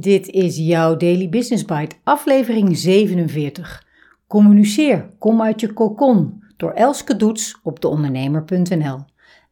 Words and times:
Dit 0.00 0.28
is 0.28 0.56
jouw 0.56 0.96
Daily 0.96 1.28
Business 1.28 1.64
Bite, 1.64 1.96
aflevering 2.04 2.76
47. 2.76 3.86
Communiceer, 4.26 5.10
kom 5.18 5.42
uit 5.42 5.60
je 5.60 5.72
kokon, 5.72 6.42
door 6.56 6.70
Elske 6.70 7.16
Doets 7.16 7.58
op 7.62 7.80
deondernemer.nl. 7.80 9.04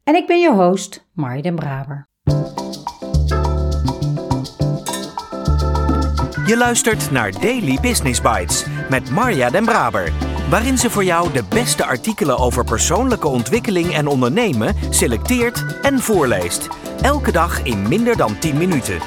En 0.04 0.14
ik 0.14 0.26
ben 0.26 0.40
je 0.40 0.52
host, 0.52 1.06
Marja 1.12 1.52
Braber. 1.52 2.06
Je 6.46 6.54
luistert 6.56 7.10
naar 7.10 7.32
Daily 7.40 7.78
Business 7.80 8.20
Bites 8.20 8.66
met 8.90 9.10
Marja 9.10 9.50
den 9.50 9.64
Braber, 9.64 10.12
waarin 10.50 10.78
ze 10.78 10.90
voor 10.90 11.04
jou 11.04 11.32
de 11.32 11.44
beste 11.48 11.84
artikelen 11.84 12.38
over 12.38 12.64
persoonlijke 12.64 13.28
ontwikkeling 13.28 13.94
en 13.94 14.06
ondernemen 14.06 14.74
selecteert 14.90 15.80
en 15.82 15.98
voorleest. 15.98 16.68
Elke 17.00 17.32
dag 17.32 17.62
in 17.62 17.88
minder 17.88 18.16
dan 18.16 18.38
10 18.38 18.56
minuten. 18.56 18.98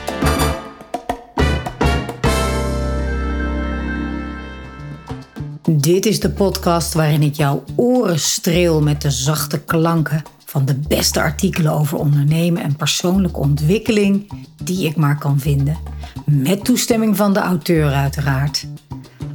Dit 5.72 6.06
is 6.06 6.20
de 6.20 6.30
podcast 6.30 6.94
waarin 6.94 7.22
ik 7.22 7.34
jouw 7.34 7.64
oren 7.76 8.20
streel 8.20 8.82
met 8.82 9.02
de 9.02 9.12
zachte 9.12 9.60
klanken 9.60 10.24
van 10.46 10.66
de 10.66 10.76
beste 10.88 11.22
artikelen 11.22 11.72
over 11.72 11.98
ondernemen 11.98 12.64
en 12.64 12.76
persoonlijke 12.76 13.40
ontwikkeling 13.40 14.32
die 14.64 14.88
ik 14.88 14.96
maar 14.96 15.18
kan 15.18 15.40
vinden. 15.40 15.78
Met 16.26 16.66
toestemming 16.66 17.16
van 17.16 17.34
de 17.34 17.40
auteur 17.40 17.94
uiteraard. 17.94 18.68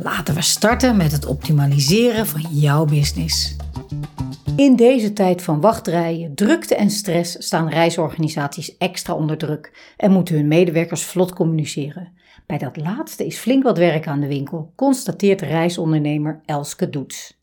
Laten 0.02 0.34
we 0.34 0.42
starten 0.42 0.96
met 0.96 1.12
het 1.12 1.26
optimaliseren 1.26 2.26
van 2.26 2.46
jouw 2.50 2.84
business. 2.84 3.56
In 4.56 4.76
deze 4.76 5.12
tijd 5.12 5.42
van 5.42 5.60
wachtrijen, 5.60 6.34
drukte 6.34 6.74
en 6.74 6.90
stress 6.90 7.36
staan 7.46 7.68
reisorganisaties 7.68 8.76
extra 8.76 9.14
onder 9.14 9.38
druk 9.38 9.92
en 9.96 10.12
moeten 10.12 10.34
hun 10.34 10.48
medewerkers 10.48 11.04
vlot 11.04 11.32
communiceren. 11.32 12.12
Bij 12.46 12.58
dat 12.58 12.76
laatste 12.76 13.26
is 13.26 13.38
flink 13.38 13.62
wat 13.62 13.78
werk 13.78 14.06
aan 14.06 14.20
de 14.20 14.26
winkel, 14.26 14.72
constateert 14.74 15.40
reisondernemer 15.40 16.40
Elske 16.44 16.90
Doets. 16.90 17.40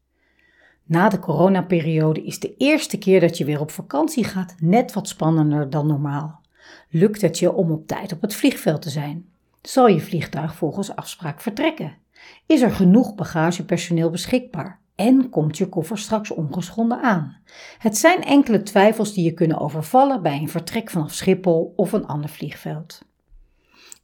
Na 0.83 1.09
de 1.09 1.19
coronaperiode 1.19 2.23
is 2.23 2.39
de 2.39 2.55
eerste 2.57 2.97
keer 2.97 3.19
dat 3.19 3.37
je 3.37 3.45
weer 3.45 3.59
op 3.59 3.71
vakantie 3.71 4.23
gaat 4.23 4.55
net 4.59 4.93
wat 4.93 5.07
spannender 5.07 5.69
dan 5.69 5.87
normaal. 5.87 6.41
Lukt 6.89 7.21
het 7.21 7.39
je 7.39 7.53
om 7.53 7.71
op 7.71 7.87
tijd 7.87 8.11
op 8.11 8.21
het 8.21 8.35
vliegveld 8.35 8.81
te 8.81 8.89
zijn? 8.89 9.25
Zal 9.61 9.87
je 9.87 9.99
vliegtuig 9.99 10.55
volgens 10.55 10.95
afspraak 10.95 11.41
vertrekken? 11.41 11.97
Is 12.45 12.61
er 12.61 12.71
genoeg 12.71 13.15
bagagepersoneel 13.15 14.09
beschikbaar? 14.09 14.80
En 15.01 15.29
komt 15.29 15.57
je 15.57 15.69
koffer 15.69 15.97
straks 15.97 16.31
ongeschonden 16.31 17.01
aan? 17.01 17.37
Het 17.77 17.97
zijn 17.97 18.23
enkele 18.23 18.63
twijfels 18.63 19.13
die 19.13 19.23
je 19.23 19.33
kunnen 19.33 19.59
overvallen 19.59 20.21
bij 20.21 20.37
een 20.37 20.49
vertrek 20.49 20.89
vanaf 20.89 21.13
Schiphol 21.13 21.73
of 21.75 21.91
een 21.91 22.05
ander 22.05 22.29
vliegveld. 22.29 23.01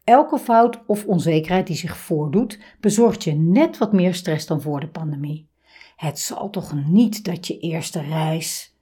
Elke 0.03 0.39
fout 0.39 0.85
of 0.85 1.05
onzekerheid 1.05 1.67
die 1.67 1.75
zich 1.75 1.97
voordoet, 1.97 2.59
bezorgt 2.79 3.23
je 3.23 3.33
net 3.33 3.77
wat 3.77 3.93
meer 3.93 4.13
stress 4.13 4.45
dan 4.45 4.61
voor 4.61 4.79
de 4.79 4.87
pandemie. 4.87 5.47
Het 5.95 6.19
zal 6.19 6.49
toch 6.49 6.73
niet 6.87 7.23
dat 7.23 7.47
je 7.47 7.59
eerste 7.59 8.01
reis. 8.01 8.75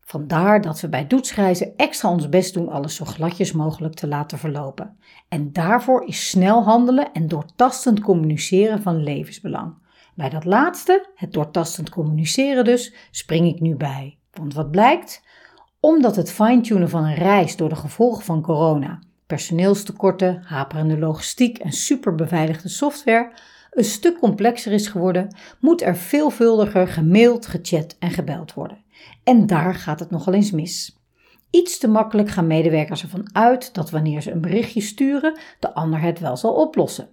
Vandaar 0.00 0.60
dat 0.60 0.80
we 0.80 0.88
bij 0.88 1.06
doetsreizen 1.06 1.76
extra 1.76 2.10
ons 2.10 2.28
best 2.28 2.54
doen 2.54 2.68
alles 2.68 2.94
zo 2.94 3.04
gladjes 3.04 3.52
mogelijk 3.52 3.94
te 3.94 4.08
laten 4.08 4.38
verlopen. 4.38 4.96
En 5.28 5.52
daarvoor 5.52 6.04
is 6.04 6.28
snel 6.28 6.62
handelen 6.62 7.12
en 7.12 7.28
doortastend 7.28 8.00
communiceren 8.00 8.82
van 8.82 9.02
levensbelang. 9.02 9.74
Bij 10.20 10.28
dat 10.28 10.44
laatste, 10.44 11.06
het 11.14 11.32
doortastend 11.32 11.90
communiceren 11.90 12.64
dus, 12.64 12.94
spring 13.10 13.48
ik 13.48 13.60
nu 13.60 13.76
bij. 13.76 14.18
Want 14.32 14.54
wat 14.54 14.70
blijkt? 14.70 15.22
Omdat 15.80 16.16
het 16.16 16.32
fine-tunen 16.32 16.88
van 16.88 17.04
een 17.04 17.14
reis 17.14 17.56
door 17.56 17.68
de 17.68 17.76
gevolgen 17.76 18.24
van 18.24 18.42
corona 18.42 18.98
personeelstekorten, 19.26 20.42
haperende 20.44 20.98
logistiek 20.98 21.58
en 21.58 21.72
superbeveiligde 21.72 22.68
software 22.68 23.32
een 23.70 23.84
stuk 23.84 24.18
complexer 24.18 24.72
is 24.72 24.86
geworden, 24.86 25.36
moet 25.60 25.82
er 25.82 25.96
veelvuldiger 25.96 26.88
gemaild, 26.88 27.46
gechat 27.46 27.96
en 27.98 28.10
gebeld 28.10 28.54
worden. 28.54 28.78
En 29.24 29.46
daar 29.46 29.74
gaat 29.74 30.00
het 30.00 30.10
nogal 30.10 30.34
eens 30.34 30.50
mis. 30.50 30.96
Iets 31.50 31.78
te 31.78 31.88
makkelijk 31.88 32.28
gaan 32.28 32.46
medewerkers 32.46 33.02
ervan 33.02 33.28
uit 33.32 33.74
dat 33.74 33.90
wanneer 33.90 34.22
ze 34.22 34.30
een 34.30 34.40
berichtje 34.40 34.80
sturen, 34.80 35.38
de 35.58 35.74
ander 35.74 36.00
het 36.00 36.18
wel 36.18 36.36
zal 36.36 36.52
oplossen. 36.52 37.08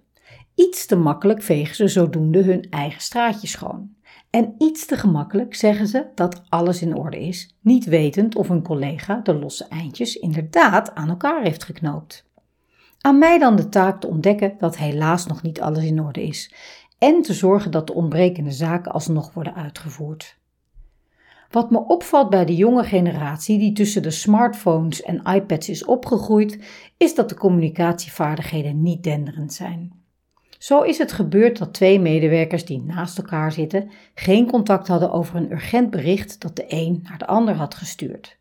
Iets 0.58 0.86
te 0.86 0.96
makkelijk 0.96 1.42
vegen 1.42 1.74
ze 1.74 1.88
zodoende 1.88 2.42
hun 2.42 2.66
eigen 2.70 3.00
straatje 3.00 3.46
schoon. 3.46 3.94
En 4.30 4.54
iets 4.58 4.86
te 4.86 4.96
gemakkelijk 4.96 5.54
zeggen 5.54 5.86
ze 5.86 6.06
dat 6.14 6.42
alles 6.48 6.82
in 6.82 6.96
orde 6.96 7.20
is, 7.20 7.56
niet 7.60 7.84
wetend 7.84 8.36
of 8.36 8.48
een 8.48 8.62
collega 8.62 9.20
de 9.22 9.34
losse 9.34 9.68
eindjes 9.68 10.16
inderdaad 10.16 10.94
aan 10.94 11.08
elkaar 11.08 11.42
heeft 11.42 11.64
geknoopt. 11.64 12.24
Aan 13.00 13.18
mij 13.18 13.38
dan 13.38 13.56
de 13.56 13.68
taak 13.68 14.00
te 14.00 14.06
ontdekken 14.06 14.54
dat 14.58 14.76
helaas 14.76 15.26
nog 15.26 15.42
niet 15.42 15.60
alles 15.60 15.84
in 15.84 16.02
orde 16.02 16.22
is 16.22 16.54
en 16.98 17.22
te 17.22 17.32
zorgen 17.32 17.70
dat 17.70 17.86
de 17.86 17.94
ontbrekende 17.94 18.52
zaken 18.52 18.92
alsnog 18.92 19.34
worden 19.34 19.54
uitgevoerd. 19.54 20.38
Wat 21.50 21.70
me 21.70 21.78
opvalt 21.86 22.30
bij 22.30 22.44
de 22.44 22.54
jonge 22.54 22.84
generatie 22.84 23.58
die 23.58 23.72
tussen 23.72 24.02
de 24.02 24.10
smartphones 24.10 25.02
en 25.02 25.22
iPads 25.22 25.68
is 25.68 25.84
opgegroeid, 25.84 26.58
is 26.96 27.14
dat 27.14 27.28
de 27.28 27.34
communicatievaardigheden 27.34 28.82
niet 28.82 29.02
denderend 29.02 29.52
zijn. 29.52 29.97
Zo 30.58 30.82
is 30.82 30.98
het 30.98 31.12
gebeurd 31.12 31.58
dat 31.58 31.74
twee 31.74 32.00
medewerkers 32.00 32.64
die 32.64 32.82
naast 32.82 33.18
elkaar 33.18 33.52
zitten 33.52 33.90
geen 34.14 34.46
contact 34.46 34.88
hadden 34.88 35.12
over 35.12 35.36
een 35.36 35.52
urgent 35.52 35.90
bericht 35.90 36.40
dat 36.40 36.56
de 36.56 36.64
een 36.68 37.00
naar 37.02 37.18
de 37.18 37.26
ander 37.26 37.54
had 37.54 37.74
gestuurd. 37.74 38.38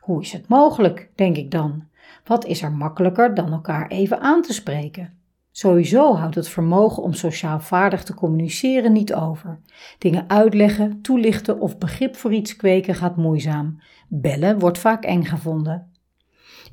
Hoe 0.00 0.22
is 0.22 0.32
het 0.32 0.48
mogelijk, 0.48 1.10
denk 1.14 1.36
ik 1.36 1.50
dan? 1.50 1.84
Wat 2.24 2.44
is 2.44 2.62
er 2.62 2.72
makkelijker 2.72 3.34
dan 3.34 3.52
elkaar 3.52 3.88
even 3.88 4.20
aan 4.20 4.42
te 4.42 4.52
spreken? 4.52 5.20
Sowieso 5.50 6.14
houdt 6.14 6.34
het 6.34 6.48
vermogen 6.48 7.02
om 7.02 7.12
sociaal 7.12 7.60
vaardig 7.60 8.04
te 8.04 8.14
communiceren 8.14 8.92
niet 8.92 9.14
over. 9.14 9.60
Dingen 9.98 10.24
uitleggen, 10.28 11.00
toelichten 11.02 11.60
of 11.60 11.78
begrip 11.78 12.16
voor 12.16 12.32
iets 12.32 12.56
kweken 12.56 12.94
gaat 12.94 13.16
moeizaam. 13.16 13.80
Bellen 14.08 14.58
wordt 14.58 14.78
vaak 14.78 15.04
eng 15.04 15.24
gevonden. 15.24 15.91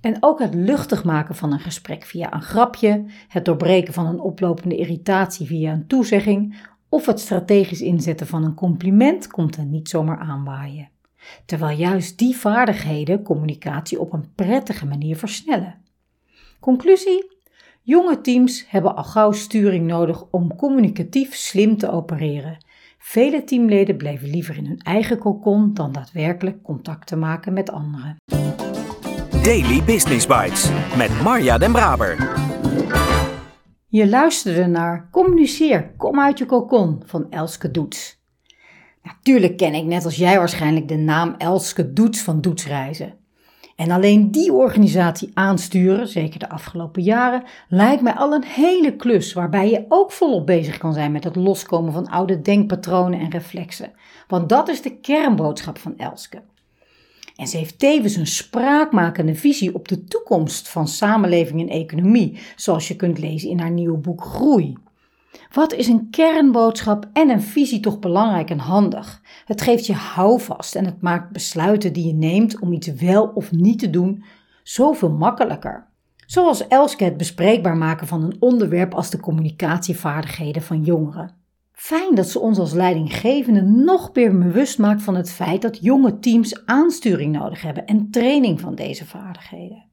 En 0.01 0.17
ook 0.19 0.39
het 0.39 0.53
luchtig 0.53 1.03
maken 1.03 1.35
van 1.35 1.53
een 1.53 1.59
gesprek 1.59 2.03
via 2.03 2.33
een 2.33 2.41
grapje, 2.41 3.05
het 3.27 3.45
doorbreken 3.45 3.93
van 3.93 4.05
een 4.05 4.19
oplopende 4.19 4.75
irritatie 4.77 5.47
via 5.47 5.71
een 5.71 5.87
toezegging 5.87 6.55
of 6.89 7.05
het 7.05 7.19
strategisch 7.19 7.81
inzetten 7.81 8.27
van 8.27 8.43
een 8.43 8.53
compliment 8.53 9.27
komt 9.27 9.57
er 9.57 9.65
niet 9.65 9.89
zomaar 9.89 10.17
aanwaaien. 10.17 10.89
Terwijl 11.45 11.77
juist 11.77 12.17
die 12.17 12.35
vaardigheden 12.35 13.23
communicatie 13.23 13.99
op 13.99 14.13
een 14.13 14.33
prettige 14.35 14.85
manier 14.85 15.15
versnellen. 15.15 15.75
Conclusie: 16.59 17.37
Jonge 17.81 18.21
teams 18.21 18.65
hebben 18.67 18.95
al 18.95 19.03
gauw 19.03 19.31
sturing 19.31 19.87
nodig 19.87 20.25
om 20.31 20.55
communicatief 20.55 21.35
slim 21.35 21.77
te 21.77 21.91
opereren. 21.91 22.65
Vele 22.97 23.43
teamleden 23.43 23.97
bleven 23.97 24.29
liever 24.29 24.57
in 24.57 24.65
hun 24.65 24.79
eigen 24.79 25.17
kokon 25.17 25.73
dan 25.73 25.91
daadwerkelijk 25.91 26.63
contact 26.63 27.07
te 27.07 27.15
maken 27.15 27.53
met 27.53 27.71
anderen. 27.71 28.17
Daily 29.43 29.83
Business 29.83 30.27
Bites 30.27 30.69
met 30.97 31.21
Marja 31.21 31.57
Den 31.57 31.71
Braber. 31.71 32.37
Je 33.87 34.09
luisterde 34.09 34.65
naar 34.65 35.09
Communiceer, 35.11 35.93
kom 35.97 36.19
uit 36.19 36.37
je 36.37 36.45
kokon 36.45 37.01
van 37.05 37.27
Elske 37.29 37.71
Doets. 37.71 38.23
Natuurlijk 39.03 39.57
ken 39.57 39.73
ik 39.73 39.83
net 39.83 40.05
als 40.05 40.15
jij 40.15 40.37
waarschijnlijk 40.37 40.87
de 40.87 40.97
naam 40.97 41.35
Elske 41.37 41.93
Doets 41.93 42.21
van 42.21 42.41
Doetsreizen. 42.41 43.13
En 43.75 43.91
alleen 43.91 44.31
die 44.31 44.53
organisatie 44.53 45.31
aansturen, 45.33 46.07
zeker 46.07 46.39
de 46.39 46.49
afgelopen 46.49 47.01
jaren, 47.01 47.43
lijkt 47.67 48.01
mij 48.01 48.13
al 48.13 48.33
een 48.33 48.45
hele 48.45 48.95
klus 48.95 49.33
waarbij 49.33 49.69
je 49.69 49.85
ook 49.89 50.11
volop 50.11 50.45
bezig 50.45 50.77
kan 50.77 50.93
zijn 50.93 51.11
met 51.11 51.23
het 51.23 51.35
loskomen 51.35 51.93
van 51.93 52.09
oude 52.09 52.41
denkpatronen 52.41 53.19
en 53.19 53.29
reflexen. 53.29 53.91
Want 54.27 54.49
dat 54.49 54.67
is 54.69 54.81
de 54.81 54.99
kernboodschap 54.99 55.77
van 55.77 55.97
Elske. 55.97 56.41
En 57.39 57.47
ze 57.47 57.57
heeft 57.57 57.79
tevens 57.79 58.15
een 58.15 58.27
spraakmakende 58.27 59.35
visie 59.35 59.75
op 59.75 59.87
de 59.87 60.03
toekomst 60.03 60.69
van 60.69 60.87
samenleving 60.87 61.61
en 61.61 61.69
economie, 61.69 62.39
zoals 62.55 62.87
je 62.87 62.95
kunt 62.95 63.19
lezen 63.19 63.49
in 63.49 63.59
haar 63.59 63.71
nieuwe 63.71 63.97
boek 63.97 64.23
Groei. 64.23 64.77
Wat 65.53 65.73
is 65.73 65.87
een 65.87 66.09
kernboodschap 66.09 67.09
en 67.13 67.29
een 67.29 67.41
visie 67.41 67.79
toch 67.79 67.99
belangrijk 67.99 68.49
en 68.49 68.59
handig? 68.59 69.21
Het 69.45 69.61
geeft 69.61 69.85
je 69.85 69.93
houvast 69.93 70.75
en 70.75 70.85
het 70.85 71.01
maakt 71.01 71.31
besluiten 71.31 71.93
die 71.93 72.07
je 72.07 72.13
neemt 72.13 72.59
om 72.59 72.73
iets 72.73 72.87
wel 72.87 73.31
of 73.33 73.51
niet 73.51 73.79
te 73.79 73.89
doen 73.89 74.23
zoveel 74.63 75.11
makkelijker. 75.11 75.87
Zoals 76.25 76.67
Elske 76.67 77.03
het 77.03 77.17
bespreekbaar 77.17 77.77
maken 77.77 78.07
van 78.07 78.23
een 78.23 78.35
onderwerp 78.39 78.93
als 78.93 79.09
de 79.09 79.19
communicatievaardigheden 79.19 80.61
van 80.61 80.83
jongeren. 80.83 81.38
Fijn 81.79 82.15
dat 82.15 82.29
ze 82.29 82.39
ons 82.39 82.57
als 82.57 82.73
leidinggevende 82.73 83.61
nog 83.61 84.13
meer 84.13 84.37
bewust 84.37 84.77
maakt 84.77 85.01
van 85.01 85.15
het 85.15 85.31
feit 85.31 85.61
dat 85.61 85.77
jonge 85.81 86.19
teams 86.19 86.65
aansturing 86.65 87.35
nodig 87.35 87.61
hebben 87.61 87.85
en 87.85 88.11
training 88.11 88.59
van 88.59 88.75
deze 88.75 89.05
vaardigheden. 89.05 89.85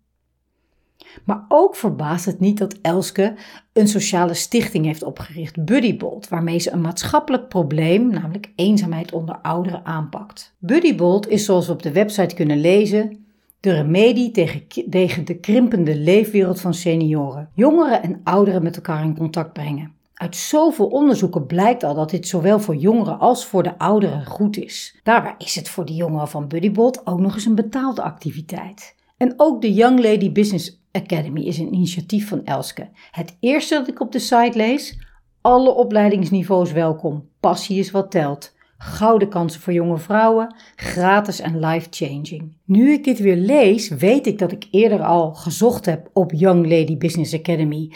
Maar 1.24 1.44
ook 1.48 1.76
verbaast 1.76 2.24
het 2.24 2.40
niet 2.40 2.58
dat 2.58 2.78
Elske 2.82 3.34
een 3.72 3.88
sociale 3.88 4.34
stichting 4.34 4.84
heeft 4.84 5.02
opgericht, 5.02 5.64
Buddybolt, 5.64 6.28
waarmee 6.28 6.58
ze 6.58 6.70
een 6.70 6.80
maatschappelijk 6.80 7.48
probleem, 7.48 8.08
namelijk 8.10 8.52
eenzaamheid 8.56 9.12
onder 9.12 9.38
ouderen, 9.42 9.84
aanpakt. 9.84 10.56
Buddybolt 10.58 11.28
is 11.28 11.44
zoals 11.44 11.66
we 11.66 11.72
op 11.72 11.82
de 11.82 11.92
website 11.92 12.34
kunnen 12.34 12.60
lezen, 12.60 13.26
De 13.60 13.72
remedie 13.72 14.30
tegen, 14.30 14.66
tegen 14.90 15.24
de 15.24 15.38
krimpende 15.38 15.96
leefwereld 15.96 16.60
van 16.60 16.74
senioren. 16.74 17.50
Jongeren 17.54 18.02
en 18.02 18.20
ouderen 18.24 18.62
met 18.62 18.76
elkaar 18.76 19.04
in 19.04 19.16
contact 19.16 19.52
brengen. 19.52 19.95
Uit 20.16 20.36
zoveel 20.36 20.86
onderzoeken 20.86 21.46
blijkt 21.46 21.82
al 21.82 21.94
dat 21.94 22.10
dit 22.10 22.28
zowel 22.28 22.58
voor 22.58 22.76
jongeren 22.76 23.18
als 23.18 23.46
voor 23.46 23.62
de 23.62 23.78
ouderen 23.78 24.26
goed 24.26 24.56
is. 24.56 25.00
Daarbij 25.02 25.34
is 25.38 25.54
het 25.54 25.68
voor 25.68 25.84
de 25.84 25.94
jongeren 25.94 26.28
van 26.28 26.48
Buddybot 26.48 27.06
ook 27.06 27.20
nog 27.20 27.34
eens 27.34 27.44
een 27.44 27.54
betaalde 27.54 28.02
activiteit. 28.02 28.94
En 29.16 29.34
ook 29.36 29.60
de 29.60 29.72
Young 29.72 30.02
Lady 30.02 30.32
Business 30.32 30.80
Academy 30.92 31.40
is 31.40 31.58
een 31.58 31.74
initiatief 31.74 32.28
van 32.28 32.44
Elske. 32.44 32.88
Het 33.10 33.36
eerste 33.40 33.74
dat 33.74 33.88
ik 33.88 34.00
op 34.00 34.12
de 34.12 34.18
site 34.18 34.52
lees: 34.54 34.98
alle 35.40 35.74
opleidingsniveaus 35.74 36.72
welkom. 36.72 37.28
Passie 37.40 37.78
is 37.78 37.90
wat 37.90 38.10
telt. 38.10 38.54
Gouden 38.78 39.28
kansen 39.28 39.60
voor 39.60 39.72
jonge 39.72 39.98
vrouwen, 39.98 40.54
gratis 40.76 41.40
en 41.40 41.58
life-changing. 41.58 42.56
Nu 42.64 42.92
ik 42.92 43.04
dit 43.04 43.18
weer 43.18 43.36
lees, 43.36 43.88
weet 43.88 44.26
ik 44.26 44.38
dat 44.38 44.52
ik 44.52 44.68
eerder 44.70 45.02
al 45.02 45.34
gezocht 45.34 45.86
heb 45.86 46.10
op 46.12 46.32
Young 46.32 46.68
Lady 46.68 46.96
Business 46.96 47.34
Academy. 47.34 47.92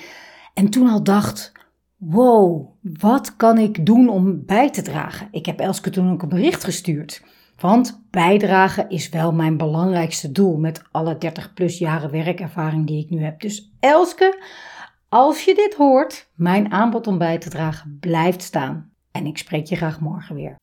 En 0.54 0.68
toen 0.68 0.88
al 0.88 1.02
dacht: 1.02 1.52
wow, 2.00 2.68
wat 2.80 3.36
kan 3.36 3.58
ik 3.58 3.86
doen 3.86 4.08
om 4.08 4.44
bij 4.46 4.70
te 4.70 4.82
dragen? 4.82 5.28
Ik 5.30 5.46
heb 5.46 5.60
Elske 5.60 5.90
toen 5.90 6.10
ook 6.10 6.22
een 6.22 6.28
bericht 6.28 6.64
gestuurd. 6.64 7.22
Want 7.58 8.02
bijdragen 8.10 8.88
is 8.88 9.08
wel 9.08 9.32
mijn 9.32 9.56
belangrijkste 9.56 10.32
doel 10.32 10.56
met 10.56 10.82
alle 10.90 11.18
30 11.18 11.54
plus 11.54 11.78
jaren 11.78 12.10
werkervaring 12.10 12.86
die 12.86 13.04
ik 13.04 13.10
nu 13.10 13.22
heb. 13.22 13.40
Dus 13.40 13.72
Elske, 13.80 14.42
als 15.08 15.44
je 15.44 15.54
dit 15.54 15.74
hoort, 15.74 16.30
mijn 16.34 16.72
aanbod 16.72 17.06
om 17.06 17.18
bij 17.18 17.38
te 17.38 17.50
dragen 17.50 17.96
blijft 18.00 18.42
staan. 18.42 18.92
En 19.12 19.26
ik 19.26 19.38
spreek 19.38 19.66
je 19.66 19.76
graag 19.76 20.00
morgen 20.00 20.34
weer. 20.34 20.56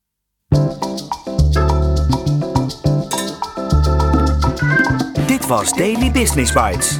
Dit 5.27 5.47
was 5.47 5.73
Daily 5.73 6.11
Business 6.11 6.53
Bites. 6.53 6.99